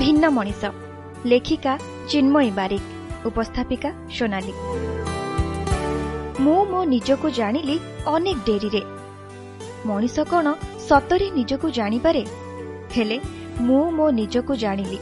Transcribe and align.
ଭିନ୍ନ 0.00 0.28
ମଣିଷ 0.34 0.68
ଲେଖିକା 1.30 1.72
ଚିନ୍ମୟୀ 2.10 2.50
ବାରିକ 2.58 2.84
ଉପସ୍ଥାପିକା 3.28 3.90
ସୋନାଲି 4.18 4.52
ମୁଁ 6.44 6.60
ମୋ 6.70 6.80
ନିଜକୁ 6.92 7.28
ଜାଣିଲି 7.38 7.76
ଅନେକ 8.14 8.38
ଡେରିରେ। 8.46 8.82
ମଣିଷ 9.88 10.16
କ'ଣ 10.30 10.46
ସତରେ 10.88 11.26
ନିଜକୁ 11.36 11.66
ଜାଣିପାରେ? 11.78 12.22
ହେଲେ 12.94 13.18
ମୁଁ 13.66 13.82
ମୋ 13.98 14.06
ନିଜକୁ 14.20 14.52
ଜାଣିଲି 14.64 14.98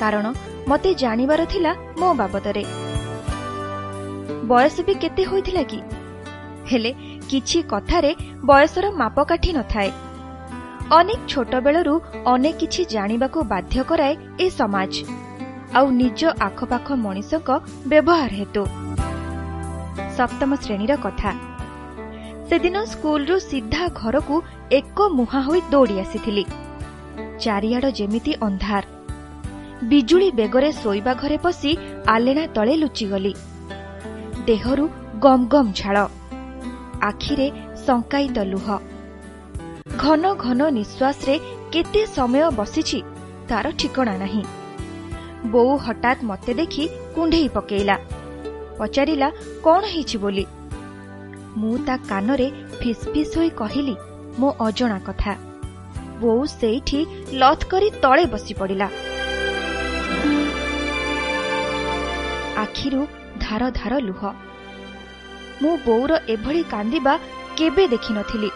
କାରଣ 0.00 0.26
ମୋତେ 0.70 0.90
ଜାଣିବାର 1.02 1.40
ଥିଲା 1.52 1.72
ମୋ 2.00 2.10
ବାବଦରେ। 2.20 2.64
ବୟସ 4.50 4.76
ବି 4.86 4.94
କେତେ 5.02 5.22
ହୋଇଥିଲା 5.30 5.64
କି? 5.70 5.80
ହେଲେ 6.70 6.90
କିଛି 7.30 7.58
କଥାରେ 7.72 8.12
ବୟସର 8.48 8.86
ମାପକାଠି 9.00 9.50
ନଥାଏ। 9.58 9.90
ଅନେକ 10.92 11.18
ଛୋଟବେଳରୁ 11.28 12.00
ଅନେକ 12.26 12.56
କିଛି 12.56 12.84
ଜାଣିବାକୁ 12.84 13.42
ବାଧ୍ୟ 13.42 13.82
କରାଏ 13.82 14.16
ଏ 14.40 14.50
ସମାଜ। 14.50 14.94
ଆଉ 15.74 15.90
ନିଜ 15.90 16.20
ଆଖପାଖ 16.40 16.92
ମଣିଷଙ୍କ 16.92 17.50
ବ୍ୟବହାର 17.88 18.30
ହେତୁ। 18.30 18.66
ସପ୍ତମ 20.16 20.54
ଶ୍ରେଣୀର 20.54 20.96
କଥା। 20.96 21.32
ସେଦିନ 22.48 22.84
ସ୍କୁଲରୁ 22.84 23.38
ସିଧା 23.40 23.88
ଘରକୁ 23.94 24.42
ଏକ 24.72 25.08
ମୁହାଁ 25.12 25.42
ହୋଇ 25.42 25.60
ଦୌଡ଼ି 25.70 26.00
ଆସିଥିଲି। 26.00 26.44
ଚାରିଆଡ଼ 27.40 27.90
ଯେମିତି 27.90 28.32
ଅନ୍ଧାର। 28.42 28.84
ବିଜୁଳି 29.84 30.30
ବେଗରେ 30.30 30.72
ଶୋଇବା 30.72 31.14
ଘରେ 31.14 31.38
ପଶି 31.38 31.76
ଆଲେଣା 32.08 32.46
ତଳେ 32.46 32.76
ଲୁଚିଗଲି। 32.76 33.34
ଦେହରୁ 34.46 34.88
ଗମ୍ 35.18 35.46
ଗମ୍ 35.46 35.72
ଝାଳ। 35.72 35.96
ଆଖିରେ 37.02 37.50
ଶଙ୍କାୟିତ 37.86 38.38
ଲୁହ। 38.38 38.89
ଘନ 40.00 40.28
ଘନ 40.42 40.60
ନିଶ୍ୱାସରେ 40.74 41.34
କେତେ 41.72 42.02
ସମୟ 42.12 42.44
ବସିଛି 42.58 42.98
ତାର 43.48 43.72
ଠିକଣା 43.80 44.14
ନାହିଁ। 44.22 44.42
ବୋଉ 45.52 45.72
ହଠାତ୍ 45.86 46.22
ମତେ 46.24 46.52
ଦେଖି 46.60 46.84
କୁଣ୍ଢେଇ 47.14 47.48
ପକେଇଲା। 47.56 47.96
ପଚାରିଲା 48.78 49.28
କ'ଣ 49.64 49.82
ହେଇଛି 49.92 50.16
ବୋଲି? 50.22 50.44
ମୁଁ 51.56 51.74
ତା 51.86 51.96
କାନରେ 52.10 52.46
ଫିସ୍ଫିସ୍ 52.80 53.34
ହୋଇ 53.36 53.50
କହିଲି 53.60 53.94
ମୋ 54.38 54.48
ଅଜଣା 54.66 54.98
କଥା। 55.08 55.34
ବୋଉ 56.20 56.42
ସେଇଠି 56.54 57.00
ଲଥ୍ 57.42 57.68
କରି 57.70 57.88
ତଳେ 58.02 58.24
ବସି 58.32 58.54
ପଡ଼ିଲା 58.54 58.88
ଆଖିରୁ 62.64 63.02
ଧାର 63.40 63.62
ଧାର 63.74 63.92
ଲୁହ। 64.08 64.22
ମୁଁ 65.62 65.76
ବୋଉର 65.86 66.12
ଏଭଳି 66.28 66.62
କାନ୍ଦିବା 66.72 67.14
କେବେ 67.56 67.84
ଦେଖିନଥିଲି। 67.88 68.50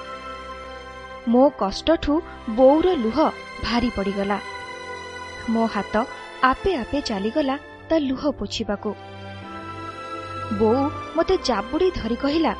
ମୋ 1.28 1.50
କଷ୍ଟଠୁ 1.50 2.22
ବୋଉର 2.50 2.94
ଲୁହ 2.94 3.30
ଭାରି 3.64 3.90
ପଡ଼ିଗଲା। 3.96 4.38
ମୋ 5.50 5.66
ହାତ 5.66 6.04
ଆପେ 6.42 6.76
ଆପେ 6.76 7.00
ଚାଲିଗଲା 7.00 7.58
ତା 7.88 7.98
ଲୁହ 7.98 8.30
ପୋଛିବାକୁ। 8.30 8.94
ବୋଉ 10.58 10.90
ମୋତେ 11.16 11.36
ଜାବୁଡ଼ି 11.44 11.90
ଧରି 11.90 12.16
କହିଲା 12.16 12.54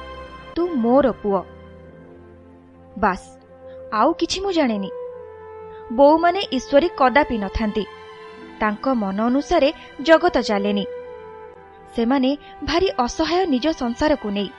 ତୁ 0.57 0.69
ମୋର 0.75 1.13
ପୁଅ। 1.13 1.43
ବାସ୍ 2.99 3.27
ଆଉ 3.93 4.13
କିଛି 4.13 4.41
ମୁଁ 4.41 4.53
ଜାଣେନି। 4.53 4.91
ବୋଉମାନେ 5.93 6.41
ଈଶ୍ୱରୀ 6.53 6.89
କଦାପି 6.89 7.39
ନଥାନ୍ତି। 7.39 7.85
ତାଙ୍କ 8.61 8.89
ମନ 8.95 9.19
ଅନୁସାରେ 9.27 9.73
ଜଗତ 10.01 10.37
ଚାଲେନି। 10.41 10.85
ସେମାନେ 11.97 12.37
ଭାରି 12.65 12.89
ଅସହାୟ 12.99 13.47
ନିଜ 13.47 13.67
ସଂସାରକୁ 13.73 14.29
ନେଇ। 14.31 14.51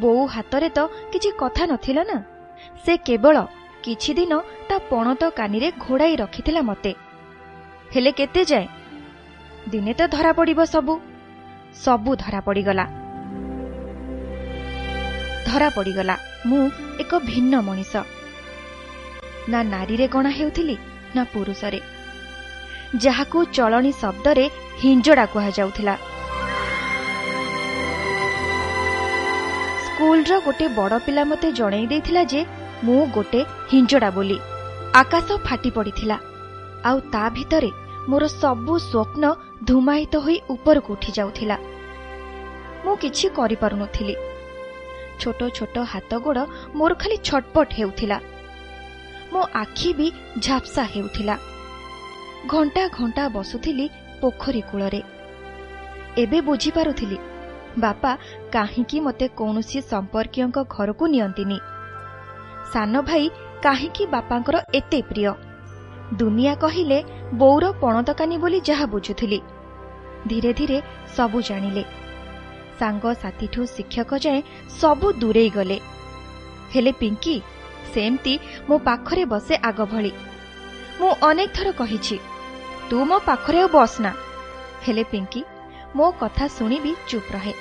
ବୋଉ 0.00 0.26
ହାତରେ 0.26 0.68
ତ 0.68 0.78
କିଛି 1.12 1.30
କଥା 1.38 1.66
ନଥିଲା 1.66 2.02
ନା? 2.02 2.39
ସେ 2.86 2.96
କେବଳ 2.96 3.36
କିଛି 3.82 4.14
ଦିନ 4.14 4.32
ତା 4.68 4.78
ପଣତ 4.90 5.30
କାନିରେ 5.30 5.72
ଘୋଡ଼ାଇ 5.78 6.16
ରଖିଥିଲା 6.16 6.62
ମତେ। 6.62 6.94
ହେଲେ 7.94 8.12
କେତେ 8.12 8.44
ଯାଏ? 8.44 8.66
ଦିନେ 9.68 9.92
ତ 9.94 10.06
ଧରା 10.06 10.32
ପଡ଼ିବ 10.32 10.60
ସବୁ। 10.64 10.94
ସବୁ 11.84 12.16
ଧରା 12.16 12.40
ପଡ଼ିଗଲା। 12.40 12.84
ଧରା 15.46 15.68
ପଡ଼ିଗଲା। 15.70 16.16
ମୁଁ 16.46 16.70
ଏକ 17.00 17.18
ଭିନ୍ନ 17.18 17.60
ମଣିଷ। 17.60 17.96
ନା 19.48 19.62
ନାରୀରେ 19.62 20.08
ଗଣା 20.08 20.30
ହେଉଥିଲି 20.30 20.76
ନା 21.16 21.24
ପୁରୁଷରେ। 21.24 21.80
ଯାହାକୁ 22.96 23.44
ଚଳଣି 23.44 23.92
ଶବ୍ଦରେ 23.92 24.50
ହିଞ୍ଜଡ଼ା 24.82 25.26
କୁହାଯାଉଥିଲା। 25.26 25.94
ସ୍କୁଲର 30.00 30.36
ଗୋଟେ 30.44 30.66
ବଡ଼ 30.76 30.98
ପିଲା 31.06 31.22
ମୋତେ 31.24 31.48
ଜଣେଇ 31.52 31.86
ଦେଇଥିଲା 31.86 32.20
ଯେ 32.32 32.40
ମୁଁ 32.84 33.00
ଗୋଟେ 33.14 33.40
ହିଞ୍ଜଡ଼ା 33.72 34.10
ବୋଲି। 34.10 34.38
ଆକାଶ 34.94 35.28
ଫାଟି 35.46 35.70
ପଡ଼ିଥିଲା। 35.70 36.16
ଆଉ 36.84 36.98
ତା 37.12 37.24
ଭିତରେ 37.30 37.70
ମୋର 38.08 38.24
ସବୁ 38.34 38.74
ସ୍ୱପ୍ନ 38.90 39.24
ଧୂମାୟିତ 39.64 40.14
ହୋଇ 40.16 40.36
ଉପରକୁ 40.48 40.90
ଉଠି 40.92 41.10
ଯାଉଥିଲା। 41.18 41.56
ମୁଁ 42.84 42.94
କିଛି 42.96 43.26
କରିପାରୁନଥିଲି। 43.38 44.14
ଛୋଟ 45.20 45.40
ଛୋଟ 45.56 45.76
ହାତ 45.92 46.10
ଗୋଡ଼ 46.24 46.40
ମୋର 46.74 46.92
ଖାଲି 47.02 47.16
ଛଟପଟ 47.28 47.68
ହେଉଥିଲା। 47.78 48.18
ମୋ 49.32 49.40
ଆଖି 49.54 49.90
ବି 49.98 50.06
ଝାପ୍ସା 50.38 50.82
ହେଉଥିଲା। 50.94 51.36
ଘଣ୍ଟା 52.46 52.84
ଘଣ୍ଟା 52.98 53.24
ବସୁଥିଲି 53.28 53.86
ପୋଖରୀ 54.20 54.62
କୂଳରେ। 54.70 55.00
ଏବେ 56.22 56.38
ବୁଝିପାରୁଥିଲି 56.40 57.18
ବାପା 57.78 58.16
କାହିଁକି 58.52 59.00
ମୋତେ 59.00 59.28
କୌଣସି 59.28 59.80
ସମ୍ପର୍କୀୟଙ୍କ 59.80 60.64
ଘରକୁ 60.70 61.06
ନିଅନ୍ତିନି? 61.06 61.58
ସାନ 62.72 63.00
ଭାଇ 63.00 63.30
କାହିଁକି 63.62 64.06
ବାପାଙ୍କର 64.06 64.56
ଏତେ 64.74 65.02
ପ୍ରିୟ? 65.02 65.32
ଦୁନିଆ 66.16 66.54
କହିଲେ 66.54 67.04
ବୋଉର 67.34 67.72
ପଣତକାନି 67.72 68.38
ବୋଲି 68.38 68.60
ଯାହା 68.60 68.86
ବୁଝୁଥିଲି। 68.86 69.40
ଧୀରେ 70.26 70.52
ଧୀରେ 70.52 70.82
ସବୁ 71.16 71.40
ଜାଣିଲେ। 71.40 71.84
ସାଙ୍ଗସାଥିଠୁ 72.80 73.66
ଶିକ୍ଷକ 73.66 74.18
ଯାଏଁ 74.18 74.42
ସବୁ 74.80 75.12
ଦୂରେଇ 75.12 75.50
ଗଲେ। 75.50 75.78
ହେଲେ 76.74 76.92
ପିଙ୍କି 76.92 77.40
ସେମିତି 77.94 78.38
ମୋ 78.68 78.78
ପାଖରେ 78.78 79.24
ବସେ 79.24 79.56
ଆଗ 79.56 79.84
ଭଳି। 79.84 80.12
ମୁଁ 81.00 81.10
ଅନେକ 81.22 81.50
ଥର 81.54 81.72
କହିଛି 81.72 82.18
ତୁ 82.90 83.04
ମୋ 83.04 83.18
ପାଖରେ 83.18 83.60
ଆଉ 83.60 83.68
ବସ 83.68 84.00
ନା 84.00 84.12
ହେଲେ 84.86 85.04
ପିଙ୍କି 85.04 85.44
ମୋ 85.96 86.10
କଥା 86.10 86.46
ଶୁଣିବି 86.48 86.94
ଚୁପ୍ 87.08 87.32
ରହେ। 87.32 87.52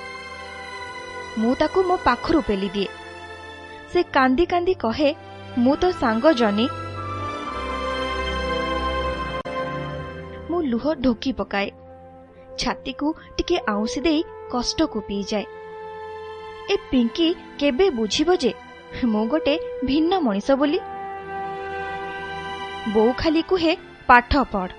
ମୁଁ 1.38 1.56
ତାକୁ 1.56 1.84
ମୋ 1.84 1.98
ପାଖରୁ 2.04 2.42
ପେଲିଦିଏ। 2.42 2.88
ସେ 3.94 4.04
କାନ୍ଦି 4.04 4.46
କାନ୍ଦି 4.46 4.74
କହେ 4.74 5.16
ମୁଁ 5.58 5.76
ତ 5.76 5.92
ସାଙ୍ଗ 5.92 6.32
ଜନି। 6.32 6.68
ମୁଁ 10.50 10.62
ଲୁହ 10.62 10.94
ଢୋକି 10.94 11.32
ପକାଏ। 11.34 11.72
ଛାତିକୁ 12.58 13.16
ଟିକେ 13.38 13.58
ଆଉଁସି 13.68 14.02
ଦେଇ 14.02 14.24
କଷ୍ଟକୁ 14.52 15.00
ପିଇଯାଏ। 15.00 15.46
ଏ 16.70 16.76
ପିଙ୍କି 16.92 17.36
କେବେ 17.60 17.90
ବୁଝିବ 17.90 18.36
ଯେ 18.36 18.54
ମୁଁ 19.06 19.28
ଗୋଟେ 19.28 19.60
ଭିନ୍ନ 19.86 20.20
ମଣିଷ 20.20 20.52
ବୋଲି? 20.52 20.80
ବୋଉ 22.94 23.12
ଖାଲି 23.18 23.42
କୁହେ 23.42 23.78
ପାଠ 24.08 24.32
ପଢ଼। 24.52 24.72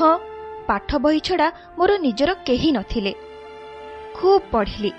ହଁ 0.00 0.29
ପାଠ 0.70 0.98
ବହି 0.98 1.20
ଛଡ଼ା 1.20 1.52
ମୋର 1.78 1.98
ନିଜର 1.98 2.34
କେହି 2.34 2.72
ନଥିଲେ। 2.72 3.12
ଖୁବ୍ 4.14 4.42
ପଢ଼ିଲି। 4.52 4.92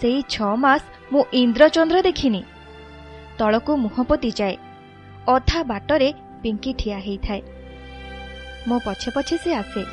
ସେଇ 0.00 0.22
ଛଅ 0.28 0.56
ମାସ 0.56 0.82
ମୁଁ 1.12 1.24
ଇନ୍ଦ୍ରଚନ୍ଦ୍ର 1.32 2.02
ଦେଖିନି। 2.02 2.42
ତଳକୁ 3.38 3.76
ମୁହଁ 3.76 4.04
ପୋତି 4.04 4.30
ଯାଏ 4.30 4.56
ଅଧା 5.28 5.62
ବାଟରେ 5.62 6.08
ପିଙ୍କି 6.42 6.72
ଠିଆ 6.78 6.98
ହେଇଥାଏ। 6.98 7.40
ମୋ 8.68 8.78
ପଛେ 8.78 9.10
ପଛେ 9.10 9.36
ସେ 9.38 9.54
ଆସେ। 9.54 9.84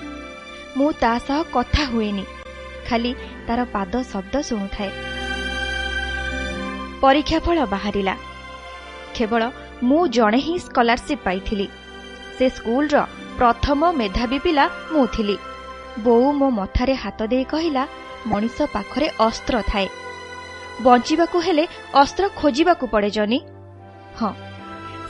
ମୁଁ 0.78 0.92
ତା 0.92 1.20
ସହ 1.20 1.44
କଥା 1.54 1.84
ହୁଏନି। 1.86 2.26
ଖାଲି 2.90 3.12
ତାର 3.48 3.66
ପାଦ 3.66 3.94
ଶବ୍ଦ 4.04 4.42
ଶୁଣୁଥାଏ। 4.42 4.92
ପରୀକ୍ଷା 7.02 7.40
ଫଳ 7.40 7.66
ବାହାରିଲା। 7.66 8.16
କେବଳ 9.16 9.44
ମୁଁ 9.84 10.08
ଜଣେ 10.08 10.38
ହିଁ 10.38 10.56
ସ୍କଲାରସିପ୍ 10.60 11.24
ପାଇଥିଲି। 11.24 11.68
ସେ 12.42 12.48
ସ୍କୁଲର 12.50 13.00
ପ୍ରଥମ 13.40 13.88
ମେଧାବୀ 13.98 14.38
ପିଲା 14.44 14.64
ମୁଁ 14.92 15.02
ଥିଲି। 15.16 15.34
ବୋଉ 16.06 16.30
ମୋ 16.38 16.48
ମଥାରେ 16.60 16.94
ହାତ 17.02 17.20
ଦେଇ 17.32 17.44
କହିଲା 17.52 17.84
ମଣିଷ 18.32 18.58
ପାଖରେ 18.76 19.08
ଅସ୍ତ୍ର 19.26 19.56
ଥାଏ। 19.68 19.88
ବଞ୍ଚିବାକୁ 20.86 21.38
ହେଲେ 21.48 21.66
ଅସ୍ତ୍ର 22.02 22.30
ଖୋଜିବାକୁ 22.40 22.86
ପଡ଼େ 22.94 23.10
ଜନି। 23.18 23.40
ହଁ 24.20 24.32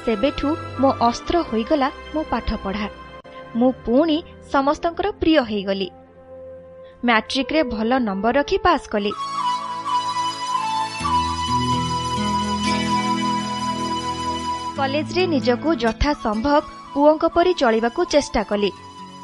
ସେବେଠୁ 0.04 0.50
ମୋ 0.82 0.90
ଅସ୍ତ୍ର 1.10 1.36
ହୋଇଗଲା 1.50 1.90
ମୋ 2.14 2.22
ପାଠପଢ଼ା। 2.32 2.88
ମୁଁ 3.60 3.70
ପୁଣି 3.86 4.18
ସମସ୍ତଙ୍କର 4.54 5.08
ପ୍ରିୟ 5.22 5.40
ହେଇଗଲି। 5.52 5.90
ମ୍ୟାଟ୍ରିକ୍ରେ 7.06 7.62
ଭଲ 7.74 7.92
ନମ୍ବର 8.08 8.34
ରଖି 8.40 8.58
ପାସ୍ 8.66 8.86
କଲି। 8.94 9.14
କଲେଜରେ 14.76 15.24
ନିଜକୁ 15.34 15.70
ଯଥାସମ୍ଭବ 15.84 16.81
ପୁଅଙ୍କ 16.94 17.24
ପରି 17.36 17.52
ଚଳିବାକୁ 17.54 18.02
ଚେଷ୍ଟା 18.14 18.42
କଲି। 18.44 18.72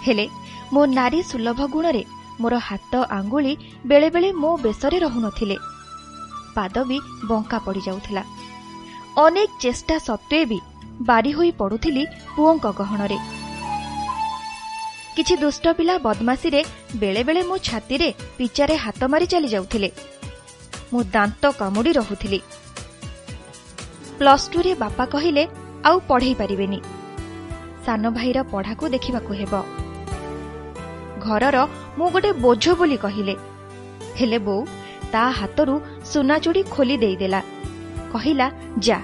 ହେଲେ 0.05 0.25
ମୋ 0.73 0.81
ନାରୀ 0.97 1.19
ସୁଲଭ 1.23 1.59
ଗୁଣରେ 1.73 2.03
ମୋର 2.41 2.55
ହାତ 2.67 2.93
ଆଙ୍ଗୁଳି 3.17 3.53
ବେଳେବେଳେ 3.85 4.29
ମୋ 4.41 4.51
ବେଶରେ 4.57 4.97
ରହୁନଥିଲେ। 4.99 5.57
ପାଦ 6.55 6.75
ବି 6.89 6.97
ବଙ୍କା 7.29 7.57
ପଡ଼ିଯାଉଥିଲା। 7.65 8.23
ଅନେକ 9.17 9.49
ଚେଷ୍ଟା 9.63 9.95
ସତ୍ତ୍ୱେ 10.07 10.39
ବି 10.49 10.59
ବାରି 11.01 11.31
ହୋଇ 11.31 11.51
ପଡ଼ୁଥିଲି 11.51 12.03
ପୁଅଙ୍କ 12.35 12.65
ଗହଣରେ। 12.79 13.17
କିଛି 15.15 15.35
ଦୁଷ୍ଟ 15.43 15.65
ପିଲା 15.77 15.95
ବଦମାସିରେ 15.97 16.61
ବେଳେବେଳେ 16.95 17.41
ମୋ 17.49 17.55
ଛାତିରେ 17.67 18.09
ପିଚାରେ 18.37 18.75
ହାତ 18.75 19.01
ମାରି 19.11 19.27
ଚାଲି 19.33 19.47
ଯାଉଥିଲେ 19.47 19.89
ମୁଁ 20.93 21.01
ଦାନ୍ତ 21.13 21.43
କାମୁଡ଼ି 21.61 21.91
ରହୁଥିଲି। 21.99 22.39
ପ୍ଲସ୍ 24.19 24.49
ଟୁରେ 24.51 24.71
ବାପା 24.75 25.03
କହିଲେ 25.13 25.43
ଆଉ 25.85 25.97
ପଢ଼େଇ 26.09 26.35
ପାରିବେନି। 26.41 26.79
ସାନ 27.87 28.09
ଭାଇର 28.17 28.37
ପଢ଼ାକୁ 28.51 28.85
ଦେଖିବାକୁ 28.93 29.31
ହେବ। 29.39 29.53
ଘରର 31.25 31.57
ମୁଁ 31.97 32.07
ଗୋଟେ 32.13 32.31
ବୋଝ 32.43 32.65
ବୋଲି 32.79 32.97
କହିଲେ। 33.03 33.35
ହେଲେ 34.17 34.39
ବୋଉ 34.47 34.61
ତା 35.13 35.23
ହାତରୁ 35.39 35.75
ସୁନାଚୁଡ଼ି 36.11 36.61
ଖୋଲି 36.73 36.95
ଦେଇଦେଲା। 37.03 37.41
କହିଲା 38.13 38.47
ଯା 38.85 38.99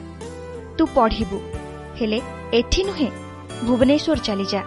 ତୁ 0.78 0.84
ପଢ଼ିବୁ। 0.96 1.38
ହେଲେ 1.98 2.20
ଏଠି 2.60 2.82
ନୁହେଁ 2.88 3.10
ଭୁବନେଶ୍ୱର 3.68 4.18
ଚାଲିଯା। 4.28 4.62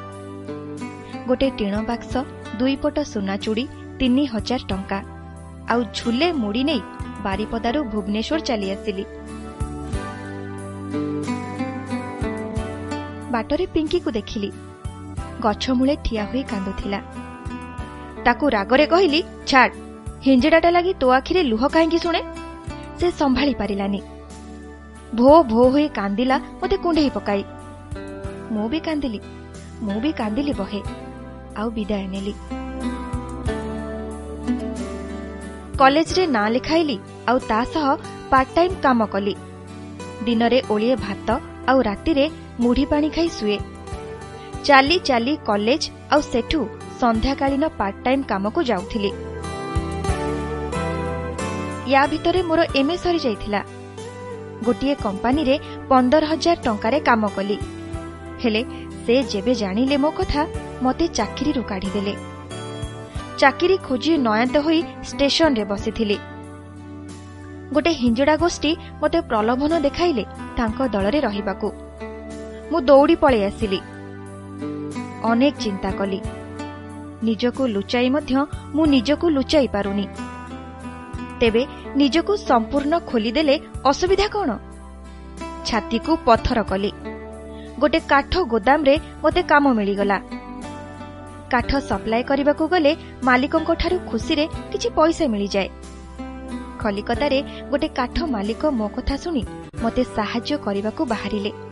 ଗୋଟେ 1.28 1.48
ଟିଣ 1.58 1.74
ବାକ୍ସ 1.90 2.14
ଦୁଇପଟ 2.58 2.96
ସୁନାଚୁଡ଼ି 3.12 3.64
ତିନି 3.98 4.24
ହଜାର 4.32 4.62
ଟଙ୍କା। 4.70 4.98
ଆଉ 5.72 5.80
ଝୁଲେ 5.98 6.28
ମୁଡ଼ି 6.42 6.62
ନେଇ 6.68 6.82
ବାରିପଦାରୁ 7.26 7.80
ଭୁବନେଶ୍ୱର 7.92 8.40
ଚାଲି 8.48 8.66
ବାଟରେ 13.36 13.64
ପିଙ୍କିକୁ 13.74 14.10
ଦେଖିଲି। 14.18 14.50
ଗଛମୂଳେ 15.44 15.94
ଠିଆ 16.04 16.24
ହୋଇ 16.30 16.42
କାନ୍ଦୁଥିଲା। 16.52 17.00
ତାକୁ 18.26 18.44
ରାଗରେ 18.56 18.84
କହିଲି 18.92 19.20
ଛାଡ 19.50 19.70
ହିଞ୍ଜିଡ଼ାଟା 20.26 20.70
ଲାଗି 20.76 20.92
ତୋ 21.00 21.08
ଆଖିରେ 21.16 21.42
ଲୁହ 21.50 21.62
କାହିଁକି 21.74 21.98
ଶୁଣେ? 22.04 22.20
ସେ 22.98 23.06
ସମ୍ଭାଳି 23.20 23.54
ପାରିଲାନି। 23.60 24.00
ଭୋ 25.14 25.32
ଭୋ 25.50 25.62
ହୋଇ 25.74 25.88
କାନ୍ଦିଲା 25.98 26.36
ମୋତେ 26.60 26.76
କୁଣ୍ଢେଇ 26.84 27.10
ପକାଇ। 27.16 27.42
ମୁଁ 28.54 28.66
ବି 28.72 28.78
କାନ୍ଦିଲି 28.86 29.20
ମୁଁ 29.86 29.96
ବି 30.02 30.10
କାନ୍ଦିଲି 30.20 30.52
ବହେ 30.60 30.80
ଆଉ 31.60 31.68
ବିଦାୟ 31.76 32.04
ନେଲି। 32.14 32.34
କଲେଜରେ 35.80 36.24
ନାଁ 36.36 36.46
ଲେଖାଇଲି 36.54 36.96
ଆଉ 37.28 37.38
ତା 37.50 37.60
ସହ 37.72 37.86
ପାର୍ଟ 38.30 38.48
ଟାଇମ୍ 38.56 38.76
କାମ 38.84 39.06
କଲି। 39.14 39.34
ଦିନରେ 40.26 40.58
ଓଳିଏ 40.70 40.96
ଭାତ 41.06 41.28
ଆଉ 41.68 41.78
ରାତିରେ 41.88 42.24
ମୁଢି 42.60 42.84
ପାଣି 42.90 43.08
ଖାଇ 43.16 43.28
ଶୁଏ। 43.28 43.58
ଚାଲି 44.66 44.96
ଚାଲି 45.08 45.32
କଲେଜ 45.48 45.82
ଆଉ 46.12 46.20
ସେଠୁ 46.32 46.60
ସନ୍ଧ୍ୟାକାଳୀନ 47.00 47.64
ପାର୍ଟ 47.78 47.96
ଟାଇମ୍ 48.04 48.22
କାମକୁ 48.30 48.60
ଯାଉଥିଲି। 48.70 49.10
ୟା 51.92 52.02
ଭିତରେ 52.12 52.40
ମୋର 52.48 52.60
ଏମ୍ଏ 52.80 52.96
ସରିଯାଇଥିଲା। 53.04 53.60
ଗୋଟିଏ 54.66 54.94
କମ୍ପାନୀରେ 55.04 55.56
ପନ୍ଦର 55.90 56.22
ହଜାର 56.30 56.56
ଟଙ୍କାରେ 56.66 56.98
କାମ 57.08 57.22
କଲି। 57.36 57.56
ହେଲେ 58.42 58.62
ସେ 59.04 59.14
ଯେବେ 59.32 59.52
ଜାଣିଲେ 59.62 59.96
ମୋ 60.04 60.10
କଥା 60.18 60.42
ମୋତେ 60.84 61.06
ଚାକିରିରୁ 61.18 61.62
କାଢ଼ିଦେଲେ। 61.70 62.14
ଚାକିରି 63.40 63.76
ଖୋଜି 63.86 64.12
ନୟାନ୍ତ 64.26 64.56
ହୋଇ 64.66 64.80
ଷ୍ଟେସନରେ 65.08 65.64
ବସିଥିଲି। 65.70 66.18
ଗୋଟେ 67.74 67.92
ହିଞ୍ଜଡ଼ା 68.00 68.34
ଗୋଷ୍ଠୀ 68.42 68.70
ମୋତେ 69.00 69.18
ପ୍ରଲୋଭନ 69.30 69.72
ଦେଖାଇଲେ 69.86 70.24
ତାଙ୍କ 70.58 70.78
ଦଳରେ 70.94 71.20
ରହିବାକୁ। 71.28 71.68
ମୁଁ 72.72 72.80
ଦୌଡ଼ି 72.80 73.16
ପଳେଇ 73.16 73.44
ଆସିଲି। 73.44 73.80
ଅନେକ 75.24 75.54
ଚିନ୍ତା 75.58 75.90
କଲି। 75.90 76.20
ନିଜକୁ 77.22 77.66
ଲୁଚାଇ 77.66 78.08
ମଧ୍ୟ 78.10 78.46
ମୁଁ 78.74 78.86
ନିଜକୁ 78.86 79.28
ଲୁଚାଇ 79.28 79.68
ପାରୁନି। 79.68 80.06
ତେବେ 81.40 81.66
ନିଜକୁ 81.96 82.36
ସମ୍ପୂର୍ଣ୍ଣ 82.36 82.98
ଖୋଲିଦେଲେ 82.98 83.60
ଅସୁବିଧା 83.84 84.28
କ'ଣ? 84.28 84.50
ଛାତିକୁ 85.64 86.18
ପଥର 86.24 86.62
କଲି। 86.62 86.92
ଗୋଟେ 87.80 87.98
କାଠ 87.98 88.32
ଗୋଦାମରେ 88.42 88.98
ମୋତେ 89.24 89.42
କାମ 89.42 89.72
ମିଳିଗଲା। 89.72 90.18
କାଠ 91.50 91.70
ସପ୍ଲାଏ 91.76 92.22
କରିବାକୁ 92.22 92.68
ଗଲେ 92.68 92.96
ମାଲିକଙ୍କଠାରୁ 93.24 93.96
ଖୁସିରେ 94.10 94.48
କିଛି 94.72 94.88
ପଇସା 94.96 95.26
ମିଳିଯାଏ। 95.28 95.68
କଲିକତାରେ 96.82 97.42
ଗୋଟେ 97.70 97.88
କାଠ 97.88 98.16
ମାଲିକ 98.24 98.66
ମୋ 98.66 98.88
କଥା 98.88 99.16
ଶୁଣି 99.16 99.42
ମୋତେ 99.82 100.02
ସାହାଯ୍ୟ 100.16 100.58
କରିବାକୁ 100.58 101.04
ବାହାରିଲେ। 101.04 101.65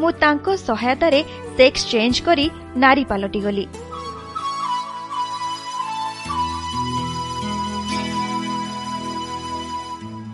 ମୁଁ 0.00 0.10
ତାଙ୍କ 0.10 0.56
ସହାୟତାରେ 0.56 1.20
ସେକ୍ସ 1.56 1.82
ଚେଞ୍ଜ 1.90 2.20
କରି 2.20 2.50
ନାରୀ 2.76 3.04
ପାଲଟିଗଲି 3.04 3.66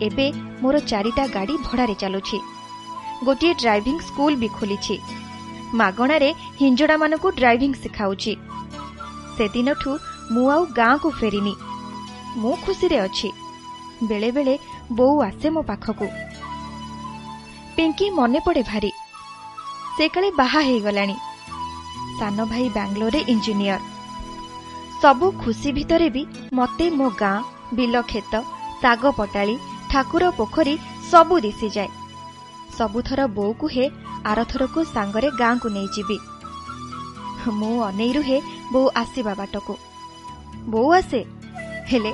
ଏବେ 0.02 0.32
ମୋର 0.62 0.78
ଚାରିଟା 0.78 1.26
ଗାଡ଼ି 1.26 1.54
ଭଡ଼ାରେ 1.56 1.94
ଚାଲୁଛି। 1.94 2.38
ଗୋଟିଏ 3.24 3.54
ଡ୍ରାଇଭିଂ 3.54 3.98
ସ୍କୁଲ 4.00 4.36
ବି 4.36 4.48
ଖୋଲିଛି। 4.48 4.96
ମାଗଣାରେ 5.74 6.28
ହିଞ୍ଜଡ଼ାମାନଙ୍କୁ 6.60 7.28
ଡ୍ରାଇଭିଂ 7.30 7.72
ଶିଖାଉଛି। 7.72 8.34
ସେଦିନଠୁ 9.36 9.92
ମୁଁ 10.32 10.44
ଆଉ 10.50 10.62
ଗାଁକୁ 10.76 11.10
ଫେରିନି। 11.10 11.54
ମୁଁ 12.36 12.54
ଖୁସିରେ 12.66 12.98
ଅଛି। 13.00 13.30
ବେଳେବେଳେ 14.02 14.58
ବୋଉ 14.92 15.16
ଆସେ 15.22 15.50
ମୋ 15.50 15.62
ପାଖକୁ। 15.62 16.06
ପିଙ୍କି 17.76 18.10
ମନେ 18.10 18.40
ପଡ଼େ 18.46 18.62
ଭାରି। 18.62 18.92
ସେ 19.96 20.08
କାଳେ 20.08 20.31
ବାହା 20.31 20.60
ହେଇଗଲାଣି। 20.60 21.16
ସାନ 22.19 22.44
ଭାଇ 22.44 22.69
ବାଙ୍ଗାଲୋରରେ 22.69 23.20
ଇଞ୍ଜିନିୟର। 23.28 23.81
ସବୁ 25.02 25.26
ଖୁସି 25.43 25.72
ଭିତରେ 25.72 26.08
ବି 26.10 26.22
ମତେ 26.52 26.90
ମୋ 26.90 27.10
ଗାଁ 27.10 27.37
ବିଲ 27.72 28.02
କ୍ଷେତ 28.02 28.34
ଶାଗ 28.82 29.12
ପଟାଳି 29.16 29.56
ଠାକୁର 29.90 30.31
ପୋଖରୀ 30.31 30.75
ସବୁ 31.10 31.34
ଦିଶିଯାଏ। 31.40 31.88
ସବୁଥର 32.78 33.20
ବୋଉ 33.26 33.52
କୁହେ 33.52 33.87
ଆରଥରକୁ 34.25 34.81
ସାଙ୍ଗରେ 34.84 35.28
ଗାଁକୁ 35.38 35.69
ନେଇଯିବି। 35.69 36.19
ମୁଁ 37.52 37.75
ଅନେଇ 37.82 38.12
ରୁହେ 38.12 38.38
ବୋଉ 38.72 38.87
ଆସିବା 38.94 39.34
ବାଟକୁ। 39.34 39.75
ବୋଉ 40.69 40.88
ଆସେ? 40.92 41.20
ହେଲେ 41.90 42.12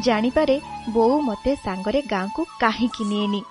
ଜାଣିପାରେ 0.00 0.56
ବୋଉ 0.88 1.20
ମତେ 1.20 1.52
ସାଙ୍ଗରେ 1.56 2.00
ଗାଁକୁ 2.02 2.42
କାହିଁକି 2.60 3.04
ନିଏନି। 3.04 3.42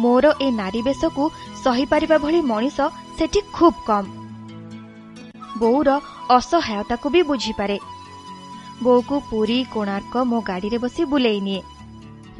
ମୋର 0.00 0.24
ଏ 0.40 0.50
ନାରୀ 0.50 0.82
ବେଶକୁ 0.82 1.30
ସହିପାରିବା 1.64 2.18
ଭଳି 2.18 2.40
ମଣିଷ 2.42 2.78
ସେଠି 3.18 3.40
ଖୁବ୍ 3.52 3.78
କମ୍। 3.86 4.08
ବୋଉର 5.58 6.00
ଅସହାୟତାକୁ 6.30 7.10
ବି 7.10 7.22
ବୁଝିପାରେ। 7.22 7.78
ବୋଉକୁ 8.82 9.20
ପୁରୀ 9.30 9.64
କୋଣାର୍କ 9.74 10.14
ମୋ 10.24 10.40
ଗାଡ଼ିରେ 10.40 10.78
ବସି 10.78 11.04
ବୁଲେଇ 11.04 11.40
ନିଏ। 11.40 11.62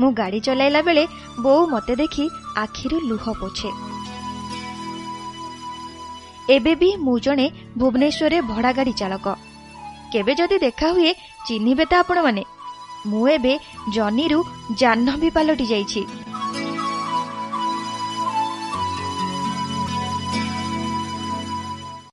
ମୁଁ 0.00 0.12
ଗାଡ଼ି 0.12 0.40
ଚଲାଇଲା 0.40 0.80
ବେଳେ 0.82 1.04
ବୋଉ 1.40 1.66
ମତେ 1.66 1.94
ଦେଖି 1.96 2.24
ଆଖିରୁ 2.56 2.96
ଲୁହ 3.00 3.24
ପୋଛେ। 3.40 3.70
ଏବେ 6.50 6.74
ବି 6.74 6.96
ମୁଁ 6.96 7.18
ଜଣେ 7.18 7.50
ଭୁବନେଶ୍ୱରରେ 7.78 8.40
ଭଡ଼ା 8.40 8.73
ଗାଡ଼ି 8.73 8.92
ଚାଳକ। 8.92 9.26
କେବେ 10.12 10.34
ଯଦି 10.34 10.58
ଦେଖା 10.58 10.88
ହୁଏ 10.90 11.14
ଚିହ୍ନିବେ 11.46 11.84
ତ 11.84 11.92
ଆପଣମାନେ। 11.94 12.44
ମୁଁ 13.06 13.28
ଏବେ 13.28 13.58
ଜନିରୁ 13.92 14.44
ଜାହ୍ନବୀ 14.75 15.30
ପାଲଟି 15.30 15.66
ଯାଇଛି। 15.66 16.02